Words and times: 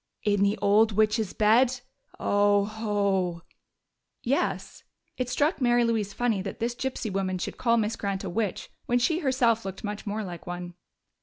"In 0.23 0.41
the 0.41 0.57
old 0.63 0.93
witch's 0.93 1.31
bed? 1.33 1.79
Oh 2.19 2.65
ho!" 2.65 3.43
"Yes." 4.23 4.83
It 5.15 5.29
struck 5.29 5.61
Mary 5.61 5.83
Louise 5.83 6.11
funny 6.11 6.41
that 6.41 6.57
this 6.59 6.73
gypsy 6.73 7.13
woman 7.13 7.37
should 7.37 7.59
call 7.59 7.77
Miss 7.77 7.95
Grant 7.95 8.23
a 8.23 8.29
witch 8.31 8.71
when 8.87 8.97
she 8.97 9.19
herself 9.19 9.63
looked 9.63 9.83
much 9.83 10.07
more 10.07 10.23
like 10.23 10.47
one. 10.47 10.73